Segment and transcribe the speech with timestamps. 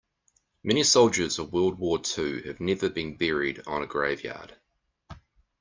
[0.63, 4.57] Many soldiers of world war two have never been buried on a grave yard.